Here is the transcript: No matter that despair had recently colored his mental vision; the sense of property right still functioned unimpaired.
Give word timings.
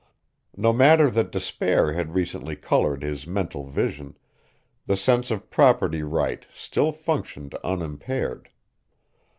No 0.57 0.73
matter 0.73 1.11
that 1.11 1.31
despair 1.31 1.93
had 1.93 2.15
recently 2.15 2.55
colored 2.55 3.03
his 3.03 3.27
mental 3.27 3.67
vision; 3.67 4.17
the 4.87 4.97
sense 4.97 5.29
of 5.29 5.51
property 5.51 6.01
right 6.01 6.43
still 6.51 6.91
functioned 6.91 7.53
unimpaired. 7.63 8.49